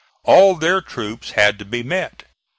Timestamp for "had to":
1.37-1.65